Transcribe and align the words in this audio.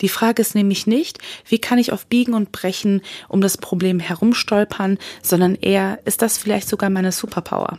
Die 0.00 0.08
Frage 0.08 0.42
ist 0.42 0.54
nämlich 0.54 0.86
nicht, 0.86 1.18
wie 1.48 1.58
kann 1.58 1.78
ich 1.78 1.92
auf 1.92 2.06
Biegen 2.06 2.34
und 2.34 2.52
Brechen 2.52 3.02
um 3.28 3.40
das 3.40 3.58
Problem 3.58 4.00
herumstolpern, 4.00 4.98
sondern 5.22 5.54
eher, 5.54 5.98
ist 6.04 6.22
das 6.22 6.38
vielleicht 6.38 6.68
sogar 6.68 6.90
meine 6.90 7.12
Superpower? 7.12 7.78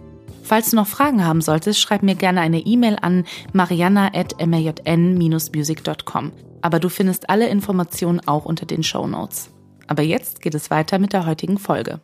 Falls 0.43 0.71
du 0.71 0.75
noch 0.75 0.87
Fragen 0.87 1.25
haben 1.25 1.41
solltest, 1.41 1.79
schreib 1.79 2.03
mir 2.03 2.15
gerne 2.15 2.41
eine 2.41 2.59
E-Mail 2.59 2.97
an 3.01 3.25
mariana.majn-music.com. 3.53 6.31
Aber 6.61 6.79
du 6.79 6.89
findest 6.89 7.29
alle 7.29 7.47
Informationen 7.49 8.19
auch 8.27 8.45
unter 8.45 8.65
den 8.65 8.83
Show 8.83 9.07
Notes. 9.07 9.49
Aber 9.87 10.03
jetzt 10.03 10.41
geht 10.41 10.55
es 10.55 10.69
weiter 10.69 10.99
mit 10.99 11.13
der 11.13 11.25
heutigen 11.25 11.57
Folge. 11.57 12.01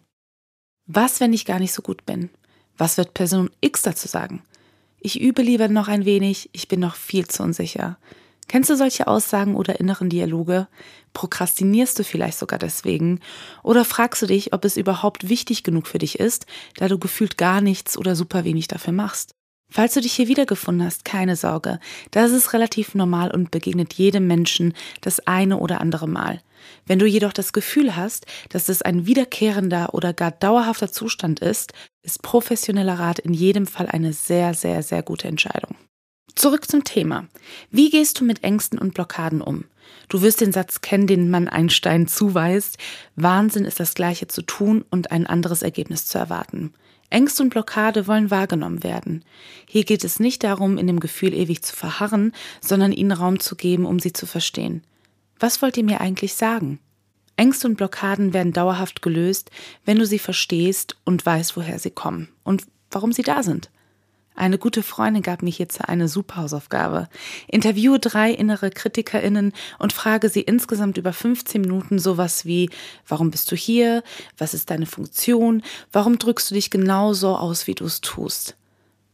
Was, 0.86 1.20
wenn 1.20 1.34
ich 1.34 1.46
gar 1.46 1.60
nicht 1.60 1.74
so 1.74 1.82
gut 1.82 2.06
bin? 2.06 2.30
Was 2.78 2.98
wird 2.98 3.14
Person 3.14 3.50
X 3.62 3.82
dazu 3.82 4.08
sagen? 4.08 4.42
Ich 5.00 5.22
übe 5.22 5.42
lieber 5.42 5.68
noch 5.68 5.88
ein 5.88 6.06
wenig, 6.06 6.50
ich 6.54 6.68
bin 6.68 6.80
noch 6.80 6.96
viel 6.96 7.28
zu 7.28 7.44
unsicher. 7.44 7.98
Kennst 8.48 8.70
du 8.70 8.78
solche 8.78 9.08
Aussagen 9.08 9.56
oder 9.56 9.80
inneren 9.80 10.10
Dialoge? 10.10 10.68
Prokrastinierst 11.14 12.00
du 12.00 12.04
vielleicht 12.04 12.38
sogar 12.38 12.60
deswegen? 12.60 13.20
Oder 13.62 13.84
fragst 13.84 14.22
du 14.22 14.26
dich, 14.26 14.54
ob 14.54 14.64
es 14.64 14.78
überhaupt 14.78 15.28
wichtig 15.28 15.64
genug 15.64 15.88
für 15.88 15.98
dich 15.98 16.20
ist, 16.20 16.46
da 16.78 16.88
du 16.88 16.98
gefühlt 16.98 17.38
gar 17.38 17.60
nichts 17.60 17.98
oder 17.98 18.16
super 18.16 18.46
wenig 18.46 18.68
dafür 18.68 18.94
machst? 18.94 19.32
Falls 19.70 19.94
du 19.94 20.02
dich 20.02 20.14
hier 20.14 20.30
wiedergefunden 20.30 20.86
hast, 20.86 21.04
keine 21.04 21.36
Sorge. 21.36 21.80
Das 22.12 22.32
ist 22.32 22.54
relativ 22.54 22.96
normal 22.96 23.32
und 23.32 23.52
begegnet 23.52 23.94
jedem 23.96 24.26
Menschen 24.26 24.74
das 25.02 25.28
eine 25.28 25.58
oder 25.58 25.82
andere 25.82 26.08
Mal. 26.08 26.42
Wenn 26.86 27.00
du 27.00 27.06
jedoch 27.06 27.34
das 27.34 27.52
Gefühl 27.52 27.98
hast, 27.98 28.26
dass 28.50 28.70
es 28.70 28.82
ein 28.82 29.06
wiederkehrender 29.06 29.94
oder 29.94 30.14
gar 30.14 30.32
dauerhafter 30.32 30.90
Zustand 30.90 31.42
ist, 31.42 31.74
ist 32.02 32.22
professioneller 32.22 32.98
Rat 32.98 33.20
in 33.20 33.34
jedem 33.34 33.68
Fall 33.68 33.88
eine 33.88 34.14
sehr, 34.14 34.54
sehr, 34.54 34.84
sehr 34.84 35.04
gute 35.04 35.28
Entscheidung. 35.28 35.76
Zurück 36.38 36.70
zum 36.70 36.84
Thema. 36.84 37.28
Wie 37.72 37.90
gehst 37.90 38.20
du 38.20 38.24
mit 38.24 38.44
Ängsten 38.44 38.78
und 38.78 38.94
Blockaden 38.94 39.42
um? 39.42 39.66
Du 40.08 40.22
wirst 40.22 40.40
den 40.40 40.52
Satz 40.52 40.82
kennen, 40.82 41.08
den 41.08 41.32
man 41.32 41.48
Einstein 41.48 42.06
zuweist. 42.06 42.78
Wahnsinn 43.16 43.66
ist 43.66 43.80
das 43.80 43.96
Gleiche 43.96 44.28
zu 44.28 44.44
tun 44.44 44.86
und 44.92 45.10
ein 45.10 45.26
anderes 45.26 45.64
Ergebnis 45.64 46.06
zu 46.06 46.20
erwarten. 46.20 46.76
Ängste 47.10 47.42
und 47.42 47.50
Blockade 47.50 48.06
wollen 48.06 48.30
wahrgenommen 48.30 48.84
werden. 48.84 49.26
Hier 49.68 49.84
geht 49.84 50.04
es 50.04 50.20
nicht 50.20 50.44
darum, 50.44 50.78
in 50.78 50.86
dem 50.86 51.00
Gefühl 51.00 51.34
ewig 51.34 51.64
zu 51.64 51.76
verharren, 51.76 52.34
sondern 52.62 52.92
ihnen 52.92 53.14
Raum 53.14 53.40
zu 53.40 53.56
geben, 53.56 53.88
um 53.88 54.00
sie 54.00 54.14
zu 54.14 54.28
verstehen. 54.28 54.84
Was 55.40 55.64
wollt 55.64 55.76
ihr 55.76 55.86
mir 55.86 56.02
eigentlich 56.02 56.36
sagen? 56.36 56.78
Ängste 57.36 57.68
und 57.68 57.78
Blockaden 57.78 58.34
werden 58.34 58.54
dauerhaft 58.54 59.02
gelöst, 59.02 59.50
wenn 59.86 59.98
du 59.98 60.06
sie 60.06 60.20
verstehst 60.20 60.98
und 61.04 61.26
weißt, 61.26 61.58
woher 61.58 61.80
sie 61.80 61.90
kommen 61.90 62.30
und 62.44 62.68
warum 62.92 63.12
sie 63.12 63.24
da 63.24 63.42
sind. 63.42 63.72
Eine 64.38 64.60
gute 64.60 64.84
Freundin 64.84 65.24
gab 65.24 65.42
mir 65.42 65.50
hierzu 65.50 65.84
eine 65.88 66.08
super 66.08 66.38
Hausaufgabe. 66.38 67.10
Interviewe 67.48 68.00
drei 68.00 68.32
innere 68.32 68.70
KritikerInnen 68.70 69.52
und 69.80 69.94
frage 69.94 70.30
sie 70.30 70.42
insgesamt 70.42 71.00
über 71.00 71.12
15 71.12 71.60
Minuten 71.60 71.98
sowas 71.98 72.46
wie, 72.46 72.70
warum 73.08 73.32
bist 73.32 73.52
du 73.52 73.56
hier? 73.56 74.04
Was 74.38 74.54
ist 74.54 74.70
deine 74.70 74.86
Funktion? 74.86 75.64
Warum 75.92 76.20
drückst 76.20 76.52
du 76.52 76.56
dich 76.56 76.70
genau 76.70 77.14
so 77.14 77.36
aus, 77.36 77.66
wie 77.66 77.74
du 77.74 77.86
es 77.86 78.00
tust? 78.00 78.56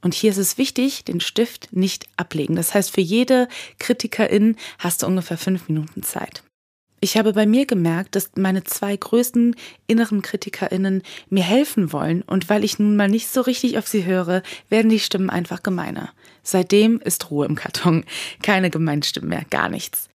Und 0.02 0.14
hier 0.14 0.32
ist 0.32 0.38
es 0.38 0.58
wichtig, 0.58 1.06
den 1.06 1.22
Stift 1.22 1.70
nicht 1.72 2.06
ablegen. 2.18 2.58
Das 2.58 2.74
heißt, 2.74 2.92
für 2.92 3.00
jede 3.00 3.48
Kritikerin 3.80 4.58
hast 4.78 5.04
du 5.04 5.08
ungefähr 5.08 5.38
fünf 5.38 5.70
Minuten 5.70 6.04
Zeit. 6.04 6.44
Ich 7.04 7.18
habe 7.18 7.34
bei 7.34 7.46
mir 7.46 7.66
gemerkt, 7.66 8.16
dass 8.16 8.32
meine 8.38 8.64
zwei 8.64 8.96
größten 8.96 9.58
inneren 9.88 10.22
KritikerInnen 10.22 11.04
mir 11.30 11.44
helfen 11.44 11.92
wollen 11.92 12.22
und 12.22 12.48
weil 12.48 12.64
ich 12.64 12.80
nun 12.80 12.96
mal 12.96 13.10
nicht 13.10 13.28
so 13.28 13.42
richtig 13.42 13.78
auf 13.78 13.90
sie 13.90 14.06
höre, 14.06 14.42
werden 14.70 14.88
die 14.88 15.02
Stimmen 15.02 15.30
einfach 15.30 15.64
gemeiner. 15.64 16.14
Seitdem 16.44 17.02
ist 17.02 17.30
Ruhe 17.30 17.46
im 17.46 17.56
Karton. 17.56 18.06
Keine 18.42 18.70
gemeinen 18.70 19.04
Stimmen 19.04 19.28
mehr, 19.28 19.44
gar 19.50 19.68
nichts. 19.68 20.08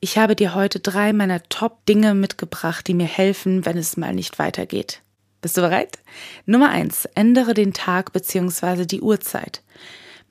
Ich 0.00 0.18
habe 0.18 0.36
dir 0.36 0.54
heute 0.54 0.78
drei 0.78 1.14
meiner 1.14 1.42
Top-Dinge 1.44 2.12
mitgebracht, 2.12 2.86
die 2.86 2.92
mir 2.92 3.06
helfen, 3.06 3.64
wenn 3.64 3.78
es 3.78 3.96
mal 3.96 4.12
nicht 4.14 4.38
weitergeht. 4.38 5.00
Bist 5.40 5.56
du 5.56 5.62
bereit? 5.62 6.00
Nummer 6.44 6.68
eins: 6.68 7.06
Ändere 7.14 7.54
den 7.54 7.72
Tag 7.72 8.12
bzw. 8.12 8.84
die 8.84 9.00
Uhrzeit. 9.00 9.62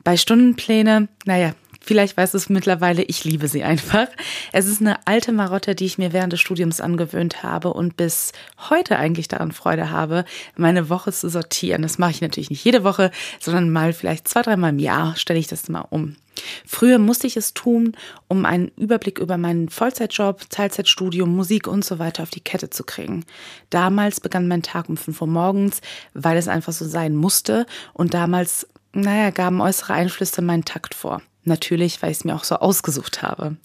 Bei 0.04 0.18
Stundenpläne, 0.18 1.08
naja, 1.26 1.56
Vielleicht 1.90 2.18
weißt 2.18 2.36
du 2.36 2.38
es 2.38 2.50
mittlerweile, 2.50 3.02
ich 3.02 3.24
liebe 3.24 3.48
sie 3.48 3.64
einfach. 3.64 4.06
Es 4.52 4.68
ist 4.68 4.80
eine 4.80 5.08
alte 5.08 5.32
Marotte, 5.32 5.74
die 5.74 5.86
ich 5.86 5.98
mir 5.98 6.14
während 6.14 6.32
des 6.32 6.40
Studiums 6.40 6.82
angewöhnt 6.82 7.42
habe 7.42 7.74
und 7.74 7.98
bis 7.98 8.32
heute 8.70 9.00
eigentlich 9.00 9.28
daran 9.28 9.52
Freude 9.52 9.90
habe, 9.90 10.24
meine 10.56 10.90
Woche 10.90 11.12
zu 11.12 11.30
sortieren. 11.30 11.82
Das 11.82 11.98
mache 11.98 12.12
ich 12.12 12.22
natürlich 12.22 12.52
nicht 12.52 12.64
jede 12.64 12.84
Woche, 12.84 13.10
sondern 13.40 13.72
mal 13.72 13.92
vielleicht 13.94 14.28
zwei, 14.28 14.44
dreimal 14.44 14.70
im 14.70 14.78
Jahr 14.78 15.16
stelle 15.16 15.40
ich 15.40 15.48
das 15.48 15.68
mal 15.68 15.84
um. 15.90 16.16
Früher 16.64 17.00
musste 17.00 17.26
ich 17.26 17.36
es 17.38 17.56
tun, 17.56 17.94
um 18.28 18.46
einen 18.46 18.68
Überblick 18.78 19.18
über 19.18 19.38
meinen 19.38 19.70
Vollzeitjob, 19.70 20.48
Teilzeitstudium, 20.52 21.36
Musik 21.36 21.68
und 21.68 21.84
so 21.84 21.98
weiter 21.98 22.22
auf 22.22 22.30
die 22.30 22.40
Kette 22.40 22.70
zu 22.70 22.84
kriegen. 22.84 23.26
Damals 23.72 24.20
begann 24.22 24.48
mein 24.48 24.62
Tag 24.62 24.90
um 24.90 24.96
5 24.96 25.22
Uhr 25.22 25.28
morgens, 25.28 25.82
weil 26.14 26.38
es 26.38 26.48
einfach 26.48 26.72
so 26.72 26.86
sein 26.86 27.16
musste 27.16 27.66
und 27.94 28.14
damals, 28.14 28.68
naja, 28.94 29.30
gaben 29.30 29.62
äußere 29.62 29.94
Einflüsse 29.94 30.42
meinen 30.42 30.66
Takt 30.66 30.96
vor. 30.96 31.22
Natürlich, 31.46 32.02
weil 32.02 32.12
ich 32.12 32.18
es 32.18 32.26
mir 32.26 32.36
auch 32.36 32.44
so 32.44 32.56
ausgesucht 32.56 33.22
habe. 33.22 33.56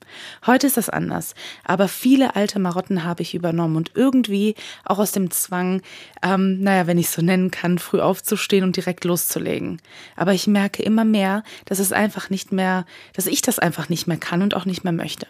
Heute 0.47 0.67
ist 0.67 0.77
das 0.77 0.89
anders, 0.89 1.35
aber 1.65 1.89
viele 1.89 2.37
alte 2.37 2.59
Marotten 2.61 3.05
habe 3.05 3.23
ich 3.23 3.35
übernommen 3.35 3.77
und 3.77 3.93
irgendwie 3.95 4.55
auch 4.85 4.99
aus 4.99 5.11
dem 5.13 5.31
Zwang, 5.31 5.83
ähm, 6.23 6.61
naja, 6.61 6.87
wenn 6.87 6.99
ich 6.99 7.07
es 7.07 7.13
so 7.13 7.21
nennen 7.21 7.51
kann, 7.51 7.79
früh 7.79 8.01
aufzustehen 8.01 8.65
und 8.65 8.77
direkt 8.77 9.05
loszulegen. 9.05 9.83
Aber 10.15 10.33
ich 10.33 10.47
merke 10.47 10.83
immer 10.83 11.05
mehr, 11.05 11.43
dass 11.65 11.81
es 11.81 11.93
einfach 11.93 12.31
nicht 12.31 12.53
mehr, 12.53 12.87
dass 13.13 13.27
ich 13.27 13.43
das 13.43 13.59
einfach 13.59 13.89
nicht 13.89 14.07
mehr 14.07 14.19
kann 14.19 14.43
und 14.43 14.55
auch 14.55 14.67
nicht 14.67 14.85
mehr 14.85 14.93
möchte. 14.93 15.27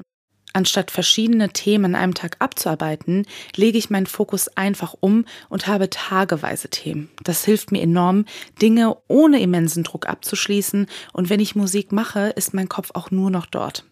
Anstatt 0.54 0.92
verschiedene 0.92 1.50
Themen 1.50 1.84
an 1.84 1.94
einem 1.96 2.14
Tag 2.14 2.36
abzuarbeiten, 2.38 3.26
lege 3.56 3.76
ich 3.76 3.90
meinen 3.90 4.06
Fokus 4.06 4.48
einfach 4.56 4.94
um 5.00 5.24
und 5.48 5.66
habe 5.66 5.90
tageweise 5.90 6.68
Themen. 6.68 7.10
Das 7.24 7.44
hilft 7.44 7.72
mir 7.72 7.82
enorm, 7.82 8.24
Dinge 8.62 8.96
ohne 9.08 9.40
immensen 9.40 9.82
Druck 9.82 10.08
abzuschließen 10.08 10.86
und 11.12 11.28
wenn 11.28 11.40
ich 11.40 11.56
Musik 11.56 11.90
mache, 11.90 12.28
ist 12.36 12.54
mein 12.54 12.68
Kopf 12.68 12.92
auch 12.94 13.10
nur 13.10 13.30
noch 13.30 13.46
dort. 13.46 13.84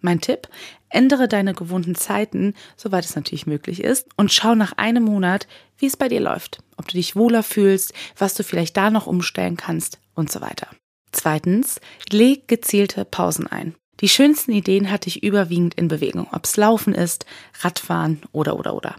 Mein 0.00 0.20
Tipp, 0.20 0.48
ändere 0.88 1.28
deine 1.28 1.54
gewohnten 1.54 1.94
Zeiten, 1.94 2.54
soweit 2.76 3.04
es 3.04 3.14
natürlich 3.14 3.46
möglich 3.46 3.82
ist, 3.82 4.08
und 4.16 4.32
schau 4.32 4.56
nach 4.56 4.72
einem 4.72 5.04
Monat, 5.04 5.46
wie 5.76 5.86
es 5.86 5.96
bei 5.96 6.08
dir 6.08 6.20
läuft, 6.20 6.58
ob 6.76 6.88
du 6.88 6.96
dich 6.96 7.14
wohler 7.14 7.44
fühlst, 7.44 7.94
was 8.16 8.34
du 8.34 8.42
vielleicht 8.42 8.76
da 8.76 8.90
noch 8.90 9.06
umstellen 9.06 9.56
kannst 9.56 10.00
und 10.14 10.32
so 10.32 10.40
weiter. 10.40 10.68
Zweitens, 11.12 11.80
leg 12.10 12.48
gezielte 12.48 13.04
Pausen 13.04 13.46
ein. 13.46 13.76
Die 14.00 14.08
schönsten 14.08 14.52
Ideen 14.52 14.90
hatte 14.90 15.08
ich 15.08 15.22
überwiegend 15.22 15.74
in 15.74 15.88
Bewegung, 15.88 16.28
ob 16.32 16.44
es 16.44 16.56
Laufen 16.56 16.94
ist, 16.94 17.26
Radfahren 17.60 18.22
oder 18.32 18.58
oder 18.58 18.74
oder. 18.74 18.96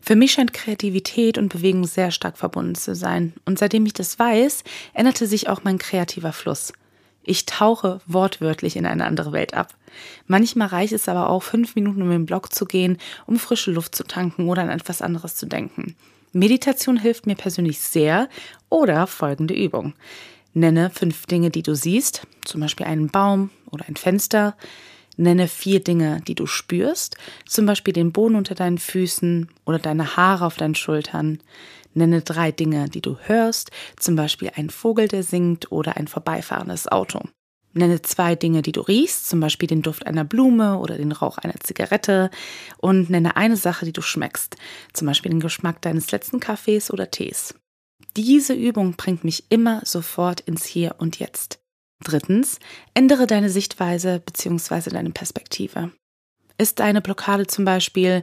Für 0.00 0.16
mich 0.16 0.32
scheint 0.32 0.52
Kreativität 0.52 1.38
und 1.38 1.52
Bewegung 1.52 1.86
sehr 1.86 2.10
stark 2.10 2.36
verbunden 2.36 2.74
zu 2.74 2.94
sein. 2.94 3.32
Und 3.44 3.58
seitdem 3.58 3.86
ich 3.86 3.92
das 3.94 4.18
weiß, 4.18 4.64
änderte 4.94 5.26
sich 5.26 5.48
auch 5.48 5.64
mein 5.64 5.78
kreativer 5.78 6.32
Fluss. 6.32 6.72
Ich 7.24 7.46
tauche 7.46 8.00
wortwörtlich 8.06 8.76
in 8.76 8.84
eine 8.84 9.04
andere 9.04 9.32
Welt 9.32 9.54
ab. 9.54 9.74
Manchmal 10.26 10.68
reicht 10.68 10.92
es 10.92 11.08
aber 11.08 11.30
auch, 11.30 11.42
fünf 11.42 11.76
Minuten 11.76 12.02
um 12.02 12.10
den 12.10 12.26
Block 12.26 12.52
zu 12.52 12.66
gehen, 12.66 12.98
um 13.26 13.38
frische 13.38 13.70
Luft 13.70 13.94
zu 13.94 14.04
tanken 14.04 14.48
oder 14.48 14.62
an 14.62 14.70
etwas 14.70 15.02
anderes 15.02 15.36
zu 15.36 15.46
denken. 15.46 15.94
Meditation 16.32 16.96
hilft 16.96 17.26
mir 17.26 17.36
persönlich 17.36 17.78
sehr 17.78 18.28
oder 18.70 19.06
folgende 19.06 19.54
Übung. 19.54 19.94
Nenne 20.54 20.90
fünf 20.90 21.26
Dinge, 21.26 21.50
die 21.50 21.62
du 21.62 21.74
siehst, 21.74 22.26
zum 22.44 22.60
Beispiel 22.60 22.86
einen 22.86 23.08
Baum 23.08 23.50
oder 23.70 23.86
ein 23.88 23.96
Fenster. 23.96 24.56
Nenne 25.16 25.48
vier 25.48 25.80
Dinge, 25.80 26.20
die 26.26 26.34
du 26.34 26.46
spürst, 26.46 27.16
zum 27.46 27.66
Beispiel 27.66 27.92
den 27.92 28.12
Boden 28.12 28.34
unter 28.34 28.54
deinen 28.54 28.78
Füßen 28.78 29.48
oder 29.66 29.78
deine 29.78 30.16
Haare 30.16 30.46
auf 30.46 30.56
deinen 30.56 30.74
Schultern. 30.74 31.38
Nenne 31.94 32.22
drei 32.22 32.50
Dinge, 32.50 32.88
die 32.88 33.02
du 33.02 33.18
hörst, 33.18 33.70
zum 33.96 34.16
Beispiel 34.16 34.50
ein 34.56 34.70
Vogel, 34.70 35.08
der 35.08 35.22
singt 35.22 35.70
oder 35.70 35.96
ein 35.96 36.08
vorbeifahrendes 36.08 36.88
Auto. 36.88 37.20
Nenne 37.74 38.02
zwei 38.02 38.34
Dinge, 38.36 38.62
die 38.62 38.72
du 38.72 38.82
riechst, 38.82 39.28
zum 39.28 39.40
Beispiel 39.40 39.66
den 39.66 39.82
Duft 39.82 40.06
einer 40.06 40.24
Blume 40.24 40.78
oder 40.78 40.96
den 40.96 41.12
Rauch 41.12 41.38
einer 41.38 41.58
Zigarette. 41.60 42.30
Und 42.78 43.08
nenne 43.08 43.36
eine 43.36 43.56
Sache, 43.56 43.86
die 43.86 43.92
du 43.92 44.02
schmeckst, 44.02 44.56
zum 44.92 45.06
Beispiel 45.06 45.30
den 45.30 45.40
Geschmack 45.40 45.80
deines 45.80 46.10
letzten 46.10 46.40
Kaffees 46.40 46.90
oder 46.90 47.10
Tees. 47.10 47.54
Diese 48.16 48.52
Übung 48.52 48.94
bringt 48.94 49.24
mich 49.24 49.44
immer 49.48 49.80
sofort 49.84 50.40
ins 50.40 50.66
Hier 50.66 50.96
und 50.98 51.18
Jetzt. 51.18 51.60
Drittens, 52.04 52.58
ändere 52.94 53.26
deine 53.26 53.48
Sichtweise 53.48 54.20
bzw. 54.24 54.90
deine 54.90 55.10
Perspektive. 55.10 55.92
Ist 56.58 56.78
deine 56.80 57.00
Blockade 57.00 57.46
zum 57.46 57.64
Beispiel, 57.64 58.22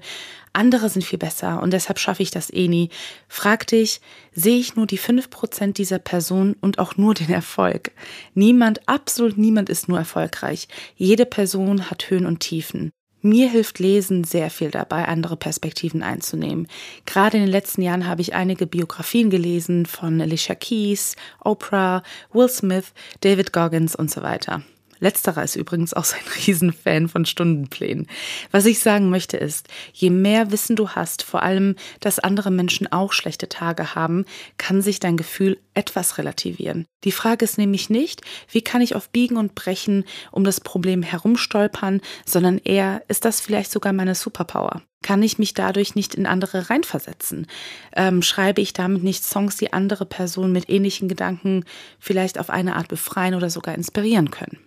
andere 0.53 0.89
sind 0.89 1.03
viel 1.03 1.18
besser 1.18 1.62
und 1.63 1.74
deshalb 1.74 1.97
schaffe 1.97 2.21
ich 2.21 2.30
das 2.30 2.53
eh 2.53 2.68
nie? 2.68 2.89
Frag 3.27 3.65
dich, 3.68 4.01
sehe 4.31 4.59
ich 4.59 4.75
nur 4.75 4.86
die 4.86 5.00
5% 5.00 5.74
dieser 5.74 6.00
Person 6.00 6.56
und 6.62 6.77
auch 6.77 6.95
nur 6.95 7.15
den 7.15 7.31
Erfolg? 7.31 7.91
Niemand, 8.36 8.88
absolut 8.88 9.38
niemand 9.38 9.69
ist 9.69 9.89
nur 9.89 9.97
erfolgreich. 9.97 10.68
Jede 10.95 11.25
Person 11.25 11.89
hat 11.89 12.09
Höhen 12.09 12.27
und 12.27 12.41
Tiefen. 12.41 12.91
Mir 13.21 13.50
hilft 13.50 13.80
Lesen 13.80 14.24
sehr 14.24 14.50
viel 14.50 14.71
dabei, 14.71 15.06
andere 15.06 15.36
Perspektiven 15.36 16.04
einzunehmen. 16.04 16.68
Gerade 17.06 17.38
in 17.38 17.44
den 17.44 17.51
letzten 17.51 17.81
Jahren 17.81 18.07
habe 18.07 18.21
ich 18.21 18.33
einige 18.33 18.66
Biografien 18.66 19.30
gelesen 19.30 19.86
von 19.86 20.21
Alicia 20.21 20.56
Keys, 20.56 21.16
Oprah, 21.44 22.04
Will 22.31 22.48
Smith, 22.48 22.94
David 23.21 23.51
Goggins 23.51 23.95
und 23.95 24.10
so 24.10 24.21
weiter. 24.21 24.63
Letzterer 25.00 25.44
ist 25.44 25.56
übrigens 25.56 25.94
auch 25.94 26.06
so 26.06 26.16
ein 26.16 26.31
Riesenfan 26.46 27.07
von 27.07 27.25
Stundenplänen. 27.25 28.07
Was 28.51 28.66
ich 28.66 28.80
sagen 28.80 29.10
möchte 29.10 29.38
ist, 29.38 29.68
je 29.94 30.10
mehr 30.10 30.51
Wissen 30.51 30.75
du 30.75 30.90
hast, 30.90 31.24
vor 31.24 31.44
allem, 31.44 31.75
dass 32.00 32.19
andere 32.19 32.51
Menschen 32.51 32.92
auch 32.92 33.13
schlechte 33.13 33.50
Tage 33.50 33.96
haben, 33.96 34.25
kann 34.57 34.81
sich 34.81 35.00
dein 35.00 35.18
Gefühl 35.18 35.57
etwas 35.74 36.18
relativieren. 36.18 36.86
Die 37.06 37.12
Frage 37.12 37.46
ist 37.46 37.57
nämlich 37.57 37.90
nicht, 37.90 38.22
wie 38.51 38.62
kann 38.62 38.81
ich 38.81 38.96
auf 38.96 39.10
Biegen 39.10 39.38
und 39.38 39.56
Brechen 39.56 40.04
um 40.31 40.44
das 40.44 40.60
Problem 40.60 41.01
herumstolpern, 41.01 42.01
sondern 42.25 42.57
eher, 42.57 43.04
ist 43.07 43.24
das 43.24 43.40
vielleicht 43.40 43.72
sogar 43.72 43.94
meine 43.94 44.16
Superpower? 44.16 44.81
Kann 45.01 45.24
ich 45.24 45.40
mich 45.40 45.54
dadurch 45.54 45.96
nicht 45.96 46.13
in 46.16 46.25
andere 46.25 46.69
reinversetzen? 46.69 47.48
Ähm, 47.96 48.22
schreibe 48.22 48.60
ich 48.60 48.74
damit 48.74 49.01
nicht 49.01 49.24
Songs, 49.24 49.56
die 49.56 49.72
andere 49.72 50.06
Personen 50.06 50.51
mit 50.51 50.69
ähnlichen 50.69 51.07
Gedanken 51.07 51.63
vielleicht 52.00 52.38
auf 52.38 52.50
eine 52.50 52.75
Art 52.75 52.90
befreien 52.90 53.36
oder 53.36 53.50
sogar 53.50 53.75
inspirieren 53.75 54.30
können? 54.30 54.60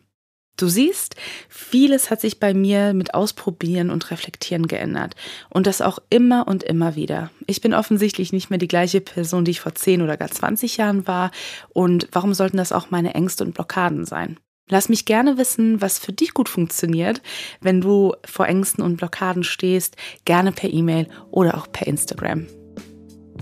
Du 0.63 0.69
siehst, 0.69 1.17
vieles 1.49 2.09
hat 2.09 2.21
sich 2.21 2.39
bei 2.39 2.55
mir 2.55 2.95
mit 2.95 3.15
Ausprobieren 3.15 3.91
und 3.91 4.13
Reflektieren 4.13 4.69
geändert. 4.69 5.17
Und 5.51 5.67
das 5.67 5.81
auch 5.81 5.99
immer 6.09 6.47
und 6.47 6.63
immer 6.63 6.95
wieder. 6.95 7.33
Ich 7.49 7.61
bin 7.61 7.75
offensichtlich 7.75 8.33
nicht 8.33 8.49
mehr 8.49 8.61
die 8.61 8.69
gleiche 8.69 9.01
Person, 9.01 9.45
die 9.45 9.51
ich 9.51 9.61
vor 9.61 9.75
10 9.75 10.03
oder 10.03 10.17
gar 10.17 10.31
20 10.31 10.77
Jahren 10.77 11.09
war. 11.09 11.33
Und 11.71 12.07
warum 12.13 12.33
sollten 12.33 12.59
das 12.59 12.71
auch 12.71 12.93
meine 12.93 13.13
Ängste 13.17 13.43
und 13.43 13.55
Blockaden 13.55 14.05
sein? 14.05 14.39
Lass 14.69 14.89
mich 14.89 15.05
gerne 15.05 15.37
wissen, 15.37 15.81
was 15.81 15.99
für 15.99 16.13
dich 16.13 16.33
gut 16.33 16.49
funktioniert, 16.49 17.23
wenn 17.61 17.81
du 17.81 18.15
vor 18.25 18.47
Ängsten 18.47 18.85
und 18.85 18.99
Blockaden 18.99 19.43
stehst. 19.43 19.97
Gerne 20.25 20.53
per 20.53 20.73
E-Mail 20.73 21.09
oder 21.33 21.57
auch 21.57 21.73
per 21.73 21.89
Instagram. 21.89 22.47